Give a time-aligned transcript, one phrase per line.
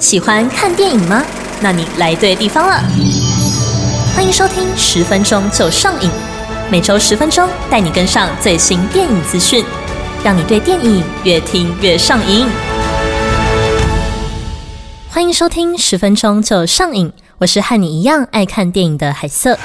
[0.00, 1.22] 喜欢看电影吗？
[1.60, 2.82] 那你来对地方了。
[4.16, 6.08] 欢迎收听十分钟就上瘾，
[6.70, 9.62] 每周十分钟带你跟上最新电影资讯，
[10.24, 12.46] 让你对电影越听越上瘾。
[15.10, 19.58] 欢迎收听十分钟就上瘾，我是和你一样爱看电影的海瑟。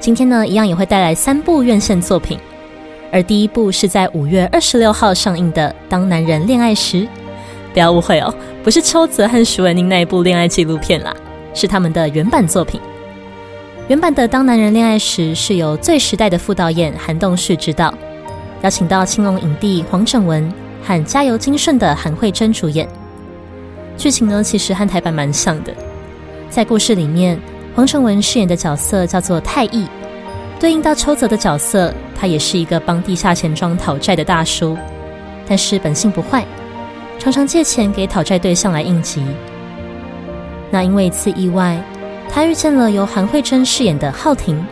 [0.00, 2.38] 今天呢，一样也会带来三部院线作品，
[3.12, 7.02] 而第一部是在五月二十六号上映的《当男人恋爱时》。
[7.78, 8.34] 不要误会哦，
[8.64, 11.14] 不是邱泽和徐文宁那一部恋爱纪录片啦，
[11.54, 12.80] 是他们的原版作品。
[13.86, 17.94] 原版的《当男人恋爱时》是由最时代的副导演韩栋旭执导，
[18.62, 22.88] 邀请到青龙影帝黄正文和加油金顺的韩慧珍主演。
[23.96, 25.72] 剧情呢，其实和台版蛮像的。
[26.50, 27.38] 在故事里面，
[27.76, 29.86] 黄成文饰演的角色叫做太义，
[30.58, 34.76] 对应到邱泽的角色，他也是一个帮地下钱庄讨债的大叔，
[35.46, 36.44] 但是本性不坏。
[37.18, 39.22] 常常借钱给讨债对象来应急。
[40.70, 41.82] 那因为一次意外，
[42.30, 44.62] 他遇见了由韩慧珍饰演的浩婷，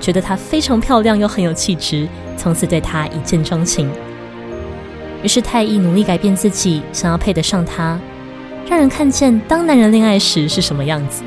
[0.00, 3.90] 觉得她非常漂亮又很有气质，从此对她一见钟情。
[5.22, 7.98] 于是太一努力改变自己，想要配得上她，
[8.68, 11.22] 让人看见当男人恋爱时是什么样子。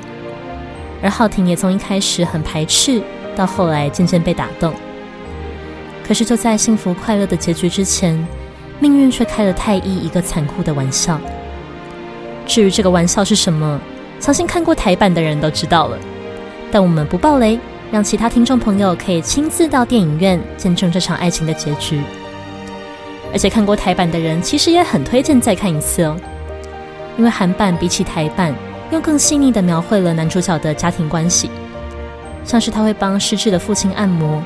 [1.01, 3.01] 而浩婷也从一开始很排斥，
[3.35, 4.73] 到后来渐渐被打动。
[6.07, 8.17] 可是就在幸福快乐的结局之前。
[8.79, 11.19] 命运却开了太一一个残酷的玩笑。
[12.45, 13.79] 至于这个玩笑是什么，
[14.19, 15.97] 相信看过台版的人都知道了。
[16.71, 17.57] 但我们不爆雷，
[17.91, 22.01] 让其他听众朋友可以亲自到电影院见证这场爱情的结局。
[23.31, 26.15] 而且看过台版的人，其实也很推荐再看一次哦，
[27.17, 28.53] 因为韩版比起台版，
[28.91, 31.49] 又更细腻的描绘了男主角的家庭关系，
[32.43, 34.41] 像是他会帮失智的父亲按摩，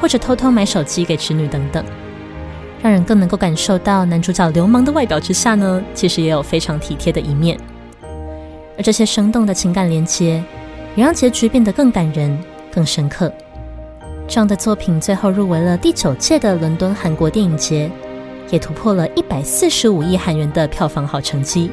[0.00, 1.84] 或者偷偷买手机给侄女等等。
[2.82, 7.56] 让人更能够感受到男主角流氓的外表之下呢，其实也有非常体贴的一面。
[8.76, 10.42] 而这些生动的情感连接，
[10.96, 12.36] 也让结局变得更感人、
[12.74, 13.32] 更深刻。
[14.26, 17.88] 这样的作品最后入围了第九届的伦敦韩国电影节，
[18.50, 21.70] 也突破了一百四十五亿韩元的票房好成绩。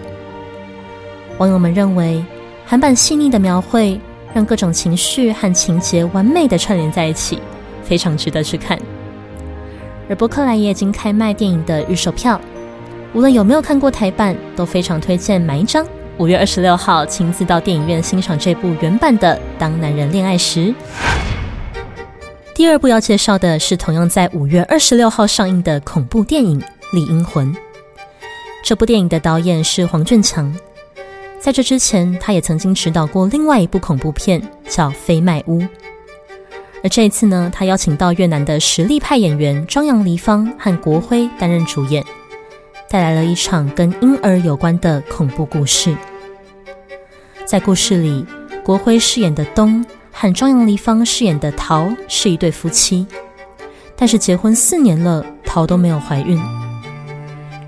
[1.39, 2.23] 网友们认为，
[2.65, 3.99] 韩版细腻的描绘，
[4.31, 7.39] 让各种情绪和情节完美的串联在一起，
[7.83, 8.77] 非常值得去看。
[10.09, 12.41] 而博克莱也已经开卖电影的预售票，
[13.13, 15.85] 无论有没有看过台版，都非常推荐买一张。
[16.17, 20.59] 五月二十六号亲自到电影院欣赏这部原版的《当男人恋爱时》。
[22.53, 26.59] 第二部要介绍的是同样在五月二十六号上映的恐怖电影
[26.91, 27.53] 《李英魂》。
[28.65, 30.53] 这部电影的导演是黄俊强，
[31.39, 35.61] 在这之前他也曾经执导过另外一部恐怖片，叫《飞麦屋》。
[36.81, 42.03] 而这一次呢，他邀请到越南的实力派演员庄阳黎芳和国辉担任主演，
[42.89, 45.95] 带来了一场跟婴儿有关的恐怖故事。
[47.45, 48.25] 在故事里，
[48.63, 53.05] 国辉饰演的东和庄阳黎芳饰演的桃是一对夫妻，
[53.97, 56.41] 但是结婚四年了，桃都没有怀孕。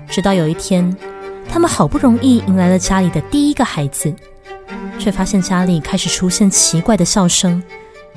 [0.08, 0.96] 直到有一天，
[1.50, 4.14] 他们好不容易迎来了家里的第一个孩子，
[4.98, 7.62] 却发现家里开始出现奇怪的笑声。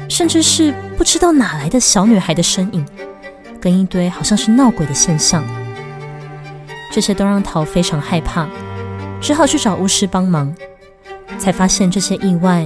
[0.07, 2.85] 甚至是不知道哪来的小女孩的身影，
[3.59, 5.43] 跟一堆好像是闹鬼的现象，
[6.91, 8.47] 这些都让桃非常害怕，
[9.19, 10.53] 只好去找巫师帮忙，
[11.39, 12.65] 才发现这些意外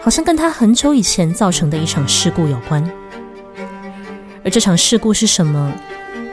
[0.00, 2.82] 好像跟他很久以前造成的一场事故有关。
[4.42, 5.72] 而这场事故是什么？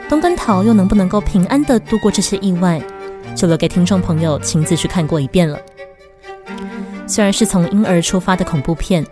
[0.08, 2.80] 东根桃又能不能够平安的度过这些意外，
[3.34, 5.58] 就留给听众朋友亲自去看过一遍了。
[7.06, 9.06] 虽然是从婴儿出发的恐怖片。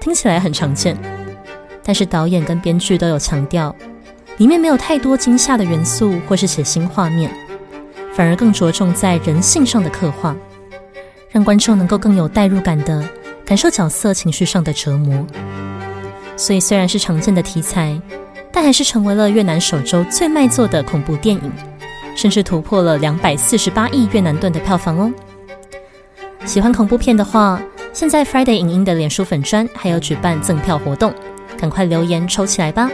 [0.00, 0.96] 听起来很常见，
[1.82, 3.74] 但是导演跟编剧都有强调，
[4.38, 7.30] 里面没有太多惊吓的元素或是血腥画面，
[8.14, 10.34] 反而更着重在人性上的刻画，
[11.30, 13.06] 让观众能够更有代入感的
[13.44, 15.26] 感受角色情绪上的折磨。
[16.36, 18.00] 所以虽然是常见的题材，
[18.52, 21.52] 但还是成为了越南首周最卖座的恐怖电影，
[22.16, 25.12] 甚至突破了两百四十八亿越南盾的票房哦。
[26.44, 27.60] 喜欢恐怖片的话。
[27.92, 31.12] 现在 Friday 影音的脸书粉砖还有举办赠票活动，
[31.58, 32.88] 赶快留言抽起来吧！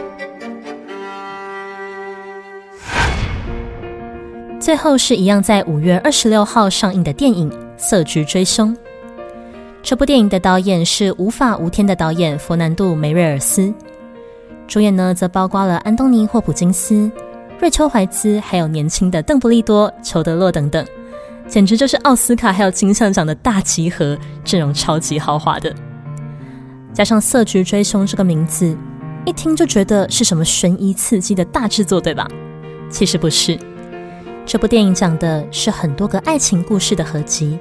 [4.59, 8.75] 最后是一样在五月二十六号上映的电影《色局追凶》。
[9.83, 13.71] 这部电影的导演是《无法无天》的导演佛南度·梅瑞尔斯，
[14.67, 17.11] 主演呢则包括了安东尼·霍普金斯、
[17.59, 20.83] 瑞秋·怀兹，还有年轻的邓布利多、裘德·洛等等。
[21.47, 25.73] 简直就是奥斯卡还有金像奖的大集合，阵容超级豪华的。
[26.91, 28.75] 加上《色局追凶》这个名字，
[29.25, 32.27] 一听就觉得是什么悬疑刺激的大制作，对吧？
[32.89, 33.57] 其实不是，
[34.45, 37.59] 这部电影讲的是很多个爱情故事的合集，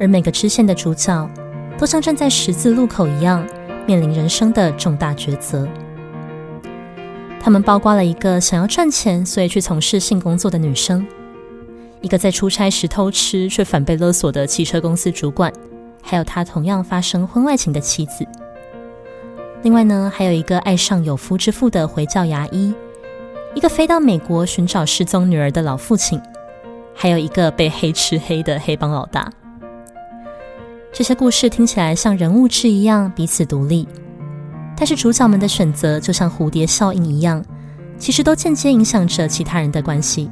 [0.00, 1.30] 而每个支线的主角
[1.76, 3.46] 都像站在十字路口一样，
[3.86, 5.68] 面临人生的重大抉择。
[7.40, 11.02] 他们包括了一个想要赚钱，所以去从事性工作的女生；
[12.00, 15.50] 一个在出差时偷吃却反被勒索的汽车公司主管；
[16.02, 18.26] 还有他同样发生婚外情的妻子。
[19.62, 22.72] 另外呢，还有一个爱上有夫之妇的回教牙医。
[23.54, 26.20] 一个飞到美国寻找失踪女儿的老父亲，
[26.94, 29.28] 还有一个被黑吃黑的黑帮老大。
[30.92, 33.88] 这些故事听起来像人物志一样彼此独立，
[34.76, 37.44] 但是主角们的选择就像蝴蝶效应一样，
[37.98, 40.30] 其实都间接影响着其他人的关系，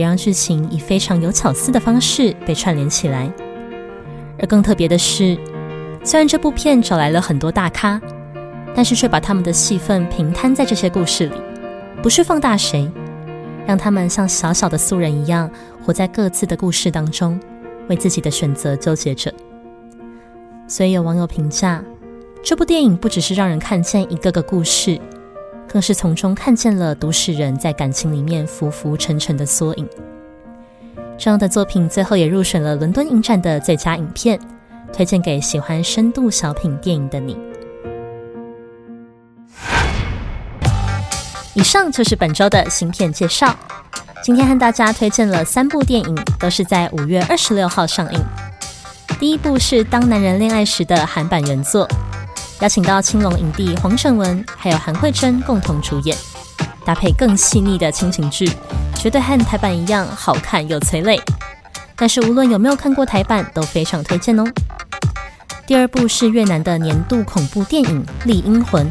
[0.00, 3.30] 也让剧情以非常有巧思的方式被串联起来。
[4.38, 5.36] 而更特别的是，
[6.02, 8.00] 虽然这部片找来了很多大咖，
[8.74, 11.34] 但是却把他们的戏份平摊在这些故事里。
[12.02, 12.90] 不是放大谁，
[13.66, 15.50] 让他们像小小的素人一样，
[15.84, 17.38] 活在各自的故事当中，
[17.90, 19.30] 为自己的选择纠结着。
[20.66, 21.84] 所以有网友评价，
[22.42, 24.98] 这部电影不只是让人看见一个个故事，
[25.72, 29.88] 更是从中看见了都市人在感情里面浮浮沉沉的缩影。
[31.16, 34.36] 这样的作品最后也入选了伦敦影展的最佳影片，
[34.92, 37.38] 推荐给喜欢深度小品电影的你。
[41.54, 43.54] 以上就是本周的新片介绍。
[44.22, 48.20] 今天和大家推荐了三部电影，都是在五月二十六号上映。
[49.18, 51.88] 第一部是《当男人恋爱时》的韩版原作，
[52.60, 56.14] 邀请到青龙影帝黄正文还有韩慧珍共同主演，
[56.84, 58.50] 搭配更细腻的亲情剧，
[58.94, 61.18] 绝对和台版一样好看又催泪。
[61.96, 64.44] 但是无论有没有看过台版，都非常推荐哦。
[65.66, 68.86] 第二部是越南的年度恐怖电影《丽英魂》。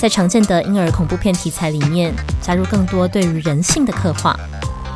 [0.00, 4.36] 在常见的婴儿恐怖片题材里面，加入更多对于人性的刻画，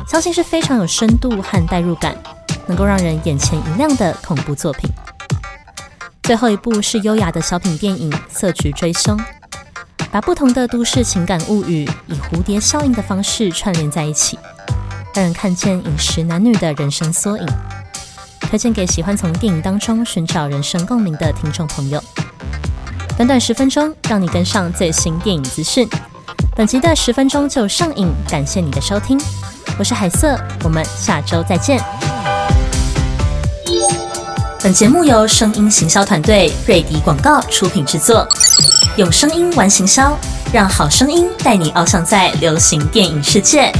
[0.05, 2.13] 相信是非常有深度和代入感，
[2.65, 4.89] 能够让人眼前一亮的恐怖作品。
[6.27, 9.17] 最后一部是优雅的小品电影《色菊追凶》，
[10.11, 14.37] 把不同的都市情感物语以蝴蝶效应的方式串联在一起，
[15.15, 17.47] 让人看见饮食男女的人生缩影。
[18.41, 22.03] 推荐给喜欢从电影当中寻找人生共鸣的听众朋友。
[23.15, 25.87] 短短十分钟，让你跟上最新电影资讯。
[26.57, 29.17] 本集的十分钟就上映，感谢你的收听，
[29.79, 31.81] 我是海瑟，我们下周再见。
[34.67, 38.27] 本节目由声音行销团队瑞迪广告出品制作，
[38.97, 40.19] 用声音玩行销，
[40.51, 43.71] 让好声音带你翱翔在流行电影世界。